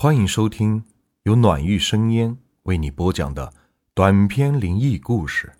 [0.00, 0.84] 欢迎收听
[1.24, 3.52] 由暖玉生烟为你播讲的
[3.94, 5.52] 短篇灵异故事。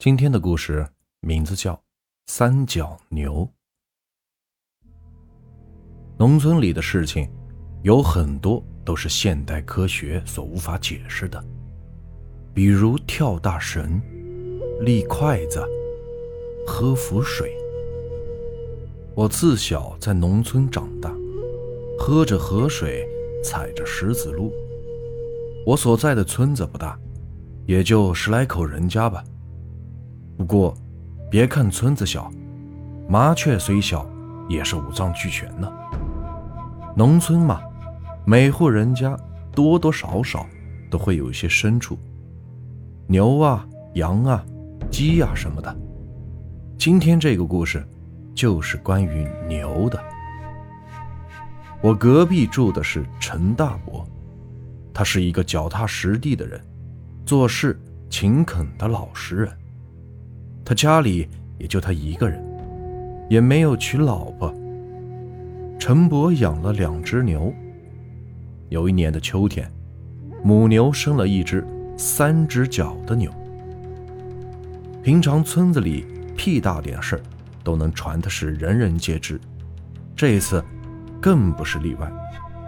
[0.00, 0.88] 今天的故事
[1.20, 1.74] 名字叫
[2.26, 3.48] 《三角牛》。
[6.18, 7.30] 农村里的事情
[7.84, 11.40] 有很多都是现代科学所无法解释的，
[12.52, 14.02] 比如跳大绳、
[14.80, 15.64] 立筷子、
[16.66, 17.56] 喝符水。
[19.14, 21.14] 我自小在农村长大。
[22.08, 23.06] 喝着河水，
[23.44, 24.50] 踩着石子路。
[25.66, 26.98] 我所在的村子不大，
[27.66, 29.22] 也就十来口人家吧。
[30.38, 30.74] 不过，
[31.30, 32.32] 别看村子小，
[33.10, 34.08] 麻雀虽小，
[34.48, 35.70] 也是五脏俱全呢。
[36.96, 37.60] 农村嘛，
[38.24, 39.14] 每户人家
[39.52, 40.46] 多多少少
[40.90, 41.94] 都会有一些牲畜，
[43.06, 44.42] 牛啊、羊啊、
[44.90, 45.76] 鸡啊什么的。
[46.78, 47.86] 今天这个故事，
[48.34, 50.02] 就是关于牛的。
[51.80, 54.04] 我隔壁住的是陈大伯，
[54.92, 56.60] 他是一个脚踏实地的人，
[57.24, 57.78] 做事
[58.10, 59.48] 勤恳的老实人。
[60.64, 62.44] 他家里也就他一个人，
[63.30, 64.52] 也没有娶老婆。
[65.78, 67.54] 陈伯养了两只牛。
[68.70, 69.70] 有一年的秋天，
[70.42, 71.64] 母牛生了一只
[71.96, 73.32] 三只脚的牛。
[75.00, 76.04] 平常村子里
[76.36, 77.22] 屁大点事儿，
[77.62, 79.40] 都能传的是人人皆知。
[80.16, 80.60] 这一次。
[81.20, 82.10] 更不是例外，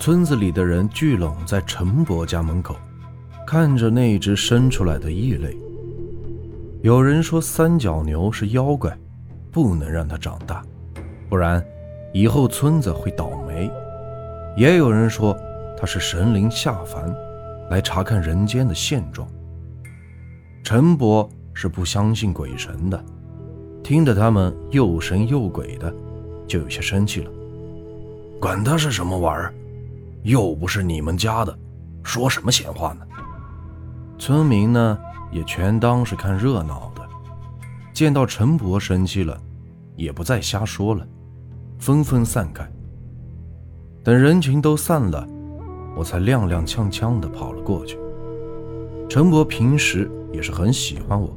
[0.00, 2.76] 村子里的人聚拢在陈伯家门口，
[3.46, 5.56] 看着那只生出来的异类。
[6.82, 8.96] 有人说三角牛是妖怪，
[9.50, 10.62] 不能让它长大，
[11.28, 11.64] 不然
[12.12, 13.70] 以后村子会倒霉。
[14.56, 15.34] 也有人说
[15.78, 17.14] 它是神灵下凡，
[17.70, 19.26] 来查看人间的现状。
[20.62, 23.04] 陈伯是不相信鬼神的，
[23.82, 25.92] 听得他们又神又鬼的，
[26.46, 27.30] 就有些生气了。
[28.44, 29.54] 管他是什么玩意儿，
[30.22, 31.58] 又不是你们家的，
[32.02, 33.00] 说什么闲话呢？
[34.18, 34.98] 村民呢
[35.32, 37.00] 也全当是看热闹的，
[37.94, 39.40] 见到陈伯生气了，
[39.96, 41.06] 也不再瞎说了，
[41.78, 42.70] 纷纷散开。
[44.02, 45.26] 等人群都散了，
[45.96, 47.98] 我才踉踉跄跄地跑了过去。
[49.08, 51.34] 陈伯平时也是很喜欢我，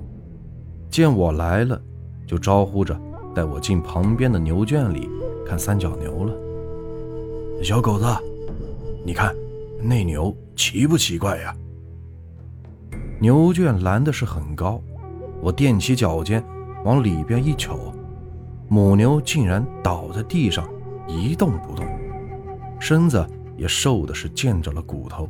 [0.89, 1.81] 见我来了，
[2.27, 2.99] 就招呼着
[3.33, 5.09] 带我进旁边的牛圈里
[5.45, 6.33] 看三角牛了。
[7.63, 8.05] 小狗子，
[9.03, 9.35] 你看，
[9.81, 11.55] 那牛奇不奇怪呀？
[13.19, 14.79] 牛圈拦的是很高，
[15.41, 16.43] 我踮起脚尖
[16.85, 17.91] 往里边一瞅，
[18.69, 20.69] 母牛竟然倒在地上
[21.07, 21.85] 一动不动，
[22.79, 23.25] 身子
[23.57, 25.27] 也瘦的是见着了骨头。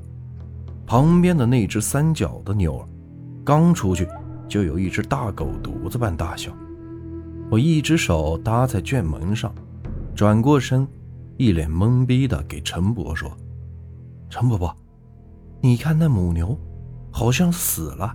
[0.85, 2.85] 旁边的那只三角的牛儿，
[3.43, 4.07] 刚出去
[4.49, 6.51] 就有一只大狗犊子般大小。
[7.49, 9.53] 我一只手搭在圈门上，
[10.13, 10.85] 转过身。
[11.37, 13.31] 一脸懵逼的给陈伯说
[14.27, 14.75] ：“陈伯伯，
[15.61, 16.57] 你看那母牛，
[17.11, 18.11] 好像死了。”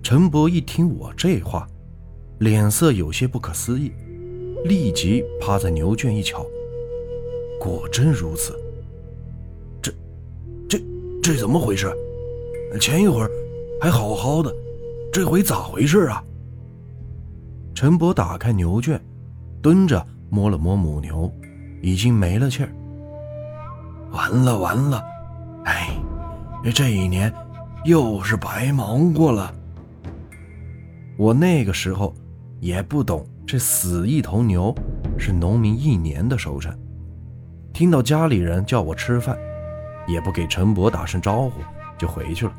[0.00, 1.66] 陈伯一听我这话，
[2.38, 3.90] 脸色有些不可思议，
[4.64, 6.46] 立即趴在牛圈一瞧，
[7.60, 8.56] 果真如此。
[9.82, 9.92] 这、
[10.68, 10.80] 这、
[11.20, 11.92] 这怎么回事？
[12.80, 13.30] 前一会儿
[13.80, 14.54] 还好好的，
[15.12, 16.22] 这回咋回事啊？
[17.74, 19.00] 陈伯打开牛圈，
[19.60, 21.32] 蹲着摸了摸母牛。
[21.84, 22.70] 已经没了气儿，
[24.10, 25.04] 完了完了，
[25.66, 25.90] 哎，
[26.74, 27.30] 这一年
[27.84, 29.54] 又是白忙活了。
[31.18, 32.14] 我那个时候
[32.58, 34.74] 也不懂，这死一头牛
[35.18, 36.74] 是农民一年的收成。
[37.74, 39.36] 听到家里人叫我吃饭，
[40.08, 41.60] 也不给陈伯打声招呼
[41.98, 42.52] 就回去了。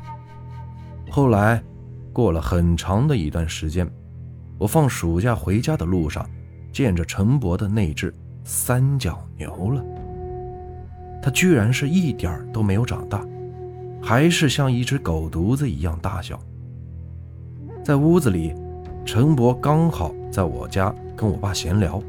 [1.10, 1.60] 后来
[2.12, 3.90] 过了很长的一段时间，
[4.56, 6.24] 我放暑假回家的路上，
[6.72, 8.14] 见着陈伯的那只。
[8.48, 9.84] 三角牛了，
[11.20, 13.26] 它居然是一点都没有长大，
[14.00, 16.38] 还是像一只狗犊子一样大小。
[17.82, 18.54] 在屋子里，
[19.04, 22.00] 陈伯刚好在我家跟我爸闲聊，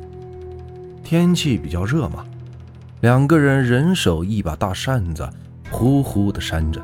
[1.03, 2.23] 天气比较热嘛，
[3.01, 5.27] 两个人人手一把大扇子，
[5.71, 6.79] 呼呼的扇着。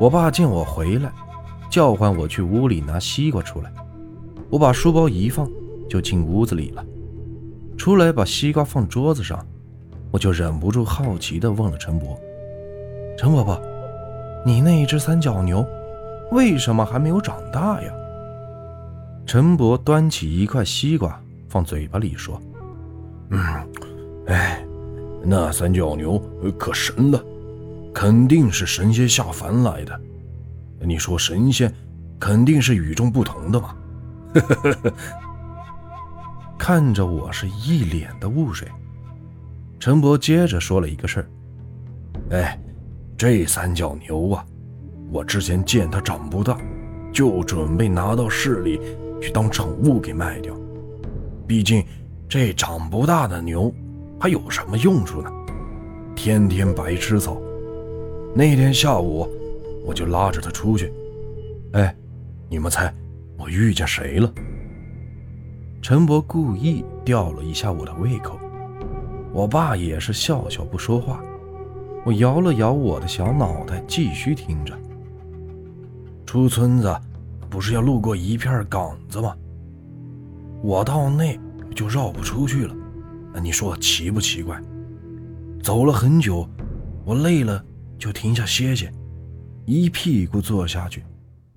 [0.00, 1.12] 我爸见我回来，
[1.70, 3.72] 叫唤我去屋里拿西瓜出来，
[4.50, 5.48] 我把书包一放，
[5.88, 6.84] 就进屋子里了。
[7.76, 9.44] 出来把西瓜放桌子上，
[10.10, 12.18] 我就忍不住好奇地问了陈伯
[13.18, 13.60] ：“陈伯伯，
[14.46, 15.66] 你那一只三角牛，
[16.30, 17.92] 为什么还没有长大呀？”
[19.26, 22.40] 陈伯端起一块西瓜放嘴巴里说
[23.30, 23.40] ：“嗯，
[24.26, 24.64] 哎，
[25.24, 26.20] 那三角牛
[26.58, 27.24] 可神了，
[27.94, 29.98] 肯定是神仙下凡来的。
[30.80, 31.72] 你说神仙
[32.18, 33.74] 肯定是与众不同的嘛？”
[36.64, 38.68] 看着我是一脸的雾水，
[39.80, 41.26] 陈伯接着说了一个事儿
[42.30, 42.56] ：“哎，
[43.18, 44.46] 这三角牛啊，
[45.10, 46.56] 我之前见它长不大，
[47.12, 48.80] 就准备拿到市里
[49.20, 50.54] 去当宠物给卖掉。
[51.48, 51.84] 毕竟
[52.28, 53.74] 这长不大的牛
[54.20, 55.32] 还有什么用处呢？
[56.14, 57.42] 天天白吃草。
[58.36, 59.28] 那天下午，
[59.84, 60.92] 我就拉着它出去。
[61.72, 61.92] 哎，
[62.48, 62.94] 你们猜
[63.36, 64.32] 我遇见谁了？”
[65.82, 68.38] 陈伯故意吊了一下我的胃口。
[69.32, 71.20] 我爸也是笑笑不说话，
[72.06, 74.78] 我摇了摇我的小脑袋，继续听着。
[76.24, 76.96] 出村子
[77.50, 79.34] 不是要路过一片岗子吗？
[80.62, 81.36] 我到那
[81.74, 82.74] 就绕不出去了，
[83.42, 84.62] 你说奇不奇怪？
[85.64, 86.48] 走了很久，
[87.04, 87.60] 我累了
[87.98, 88.88] 就停下歇歇，
[89.66, 91.04] 一屁股坐下去，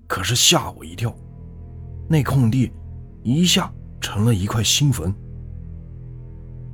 [0.08, 1.14] 可是吓我一跳，
[2.08, 2.72] 那空地
[3.22, 3.72] 一下
[4.06, 5.12] 成了一块新坟。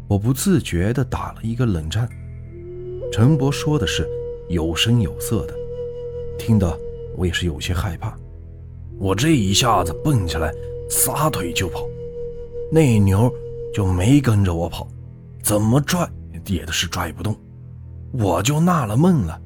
[0.07, 2.07] 我不自觉地打了一个冷战。
[3.11, 4.07] 陈伯说的是
[4.51, 5.55] 有声有色的，
[6.39, 6.79] 听得
[7.17, 8.15] 我也是有些害怕。
[8.99, 10.53] 我这一下子蹦起来，
[10.91, 11.87] 撒腿就跑，
[12.71, 13.33] 那牛
[13.73, 14.87] 就没跟着我跑，
[15.43, 16.07] 怎么拽
[16.45, 17.35] 也是拽不动。
[18.13, 19.41] 我就纳了闷了，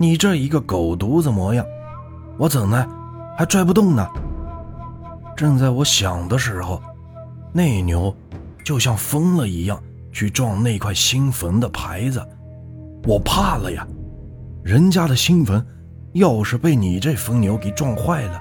[0.00, 1.64] 你这一个狗犊子模样，
[2.38, 2.84] 我怎么
[3.38, 4.04] 还拽不动呢？
[5.36, 6.82] 正在我想的时候，
[7.54, 8.14] 那牛。
[8.64, 9.78] 就像疯了一样
[10.10, 12.26] 去撞那块新坟的牌子，
[13.06, 13.86] 我怕了呀！
[14.62, 15.62] 人家的新坟，
[16.14, 18.40] 要是被你这疯牛给撞坏了，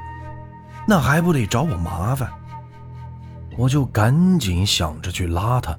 [0.88, 2.32] 那还不得找我麻烦？
[3.58, 5.76] 我就赶紧想着去拉他，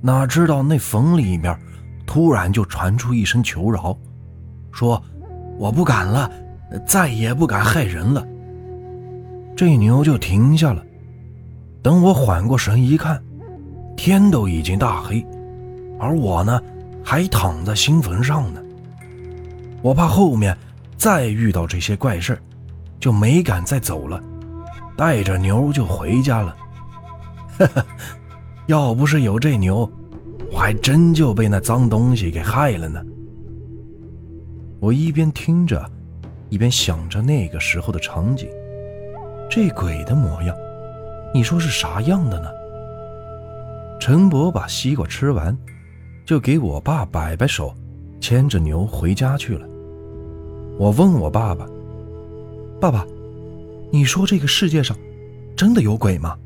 [0.00, 1.58] 哪知道那坟里面
[2.06, 3.98] 突然就传出一声求饶，
[4.70, 5.02] 说
[5.58, 6.30] 我不敢了，
[6.86, 8.24] 再也不敢害人了。
[9.56, 10.84] 这牛就停下了，
[11.82, 13.22] 等我缓过神一看。
[13.96, 15.22] 天都已经大黑，
[15.98, 16.58] 而我呢，
[17.04, 18.62] 还躺在新坟上呢。
[19.82, 20.56] 我怕后面
[20.96, 22.38] 再遇到这些怪事
[22.98, 24.22] 就没敢再走了，
[24.96, 26.56] 带着牛就回家了。
[27.58, 27.86] 哈哈，
[28.68, 29.90] 要不是有这牛，
[30.50, 33.02] 我还真就被那脏东西给害了呢。
[34.78, 35.84] 我一边听着，
[36.48, 38.48] 一边想着那个时候的场景，
[39.50, 40.56] 这鬼的模样，
[41.32, 42.48] 你说是啥样的呢？
[44.00, 45.56] 陈伯把西瓜吃完，
[46.26, 47.74] 就给我爸摆摆手，
[48.20, 49.66] 牵着牛回家去了。
[50.78, 51.66] 我问我爸爸
[52.80, 53.06] ：“爸爸，
[53.92, 54.96] 你说这个世界上
[55.56, 56.36] 真的有鬼吗？”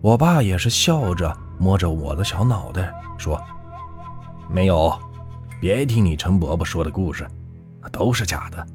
[0.00, 3.40] 我爸也是笑着摸着我的小脑袋说
[4.48, 4.96] ：“没有，
[5.60, 7.26] 别听你陈伯伯说的故事，
[7.90, 8.66] 都是假的。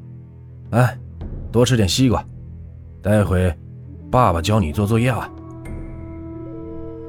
[0.72, 0.98] 哎，
[1.52, 2.24] 多吃点西瓜，
[3.02, 3.54] 待会
[4.12, 5.28] 爸爸教你做作业啊。”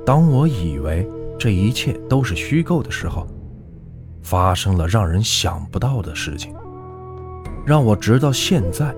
[0.07, 1.07] 当我以为
[1.39, 3.27] 这一切都是虚构的时候，
[4.23, 6.55] 发生了让人想不到的事情，
[7.67, 8.95] 让我直到现在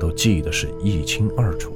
[0.00, 1.72] 都记得是一清二楚。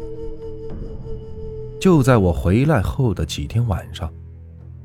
[1.81, 4.09] 就在我回来后的几天晚上，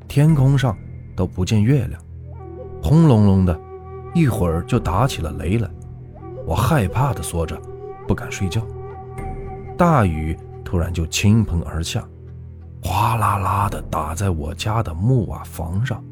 [0.07, 0.75] 天空上
[1.15, 2.01] 都不见月亮，
[2.81, 3.59] 轰隆隆的，
[4.15, 5.69] 一会儿就打起了雷来。
[6.45, 7.59] 我害怕的缩着，
[8.07, 8.61] 不敢睡觉。
[9.77, 10.35] 大雨
[10.67, 12.05] 突然就倾盆而下。
[12.83, 16.03] 哗啦啦的打在我家的木瓦房上，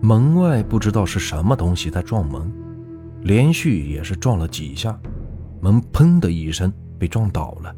[0.00, 2.50] 门外不知道是什么东西在撞门，
[3.20, 4.98] 连续也是撞了几下，
[5.60, 7.76] 门砰的一声被撞倒了。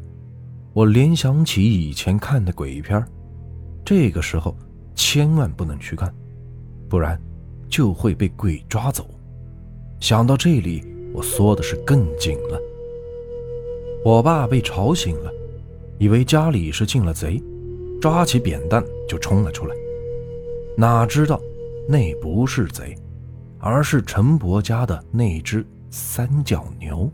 [0.71, 3.05] 我联想起以前看的鬼片，
[3.83, 4.55] 这个时候
[4.95, 6.09] 千万不能去看，
[6.87, 7.19] 不然
[7.67, 9.05] 就会被鬼抓走。
[9.99, 12.57] 想到这里，我缩的是更紧了。
[14.03, 15.31] 我爸被吵醒了。
[15.99, 17.41] 以为家里是进了贼，
[18.01, 19.75] 抓起扁担就冲了出来。
[20.75, 21.39] 哪知道
[21.87, 22.95] 那不是贼，
[23.59, 27.09] 而是陈伯家的那只三角牛。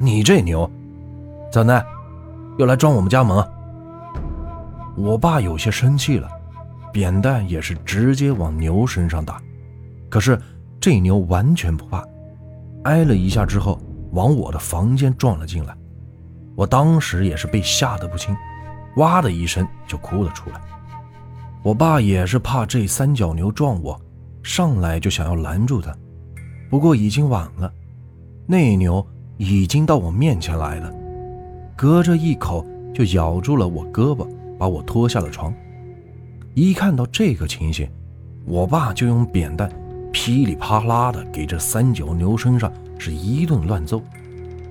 [0.00, 0.68] 你这牛，
[1.52, 1.86] 怎的，
[2.58, 3.46] 又来撞我们家门？
[4.96, 6.28] 我爸有些生气了，
[6.92, 9.40] 扁担也是直接往牛身上打。
[10.08, 10.36] 可是
[10.80, 12.04] 这牛完全不怕，
[12.84, 13.78] 挨了一下之后，
[14.14, 15.76] 往我的房间撞了进来。
[16.56, 18.34] 我当时也是被吓得不轻，
[18.96, 20.60] 哇的一声就哭了出来。
[21.62, 24.00] 我爸也是怕这三角牛撞我，
[24.42, 25.92] 上来就想要拦住他，
[26.70, 27.72] 不过已经晚了，
[28.46, 29.04] 那牛
[29.36, 30.92] 已经到我面前来了，
[31.74, 34.28] 隔着一口就咬住了我胳膊，
[34.58, 35.52] 把我拖下了床。
[36.54, 37.90] 一看到这个情形，
[38.44, 39.68] 我爸就用扁担
[40.12, 44.02] 噼里啪啦的给这三角牛身上是一顿乱揍。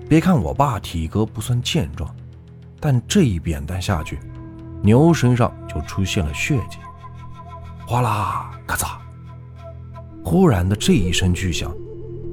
[0.09, 2.13] 别看我爸体格不算健壮，
[2.79, 4.19] 但这一扁担下去，
[4.81, 6.77] 牛身上就出现了血迹。
[7.87, 8.97] 哗啦咔嚓，
[10.23, 11.73] 忽然的这一声巨响，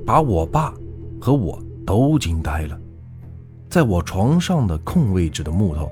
[0.07, 0.73] 把我爸
[1.21, 2.79] 和我都惊呆了。
[3.69, 5.91] 在我床上的空位置的木头，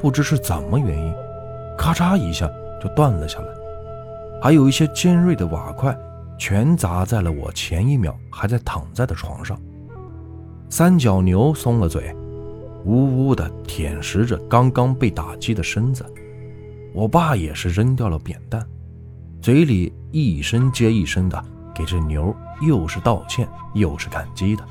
[0.00, 1.14] 不知是怎么原因，
[1.76, 2.50] 咔嚓一下
[2.82, 3.46] 就断了下来，
[4.42, 5.96] 还有一些尖锐的瓦块
[6.40, 9.60] 全砸在了我前一秒还在躺在的床上。
[10.70, 12.16] 三角牛松了嘴，
[12.86, 16.02] 呜呜地舔食着刚刚被打击的身子。
[16.94, 18.66] 我爸也是扔掉了扁担。
[19.42, 21.44] 嘴里一声接一声的
[21.74, 24.64] 给这牛又是道歉又是感激的。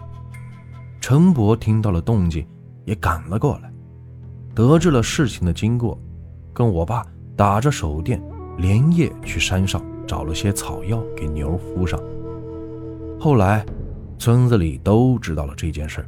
[1.00, 2.48] 陈伯听到了动静，
[2.84, 3.72] 也赶了过来，
[4.56, 5.98] 得知了事情的经过，
[6.52, 8.20] 跟我爸打着手电，
[8.58, 12.00] 连夜去山上找了些草药给牛敷上。
[13.20, 13.64] 后来，
[14.18, 16.04] 村子里都知道了这件事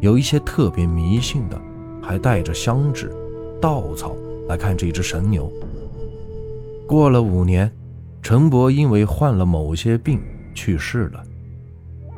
[0.00, 1.56] 有一些特别迷信的，
[2.02, 3.14] 还带着香纸、
[3.60, 4.16] 稻草
[4.48, 5.48] 来看这只神牛。
[6.88, 7.70] 过了五年，
[8.20, 10.20] 陈伯因为患了某些病
[10.52, 11.22] 去世了，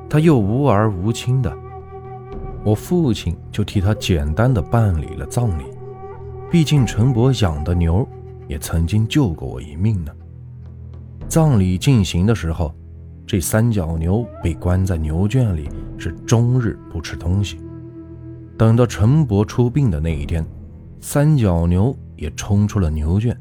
[0.08, 1.54] 他又无儿无亲的，
[2.64, 5.64] 我父亲就替他简单的办理了葬礼。
[6.50, 8.08] 毕竟陈伯养的牛
[8.48, 10.10] 也曾经救过我一命呢。
[11.28, 12.72] 葬礼进行的时候，
[13.26, 15.68] 这三角牛被关在牛圈里，
[15.98, 17.58] 是终日不吃东西。
[18.56, 20.46] 等到陈伯出殡的那一天，
[21.00, 23.36] 三角牛也冲出了牛圈。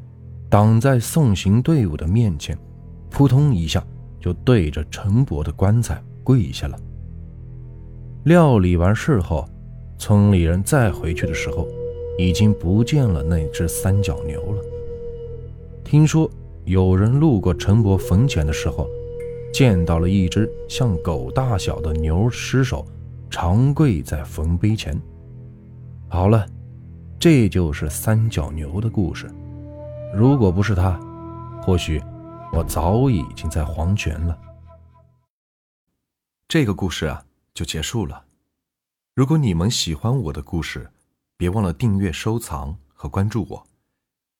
[0.49, 2.57] 挡在送行队伍的面前，
[3.09, 3.83] 扑通一下
[4.19, 6.77] 就对着陈伯的棺材跪下了。
[8.23, 9.47] 料理完事后，
[9.97, 11.67] 村里人再回去的时候，
[12.17, 14.61] 已经不见了那只三角牛了。
[15.83, 16.29] 听说
[16.65, 18.87] 有人路过陈伯坟前的时候，
[19.53, 22.83] 见到了一只像狗大小的牛尸首，
[23.29, 24.99] 长跪在坟碑前。
[26.09, 26.47] 好了，
[27.19, 29.29] 这就是三角牛的故事。
[30.13, 30.99] 如果不是他，
[31.61, 32.01] 或许
[32.51, 34.35] 我早已经在黄泉了。
[36.47, 38.23] 这个故事啊，就结束了。
[39.13, 40.89] 如果你们喜欢我的故事，
[41.37, 43.63] 别忘了订阅、收藏和关注我。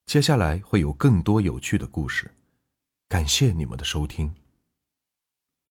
[0.05, 2.31] 接下来会有更多有趣的故事。
[3.09, 4.44] 感谢你们的收听。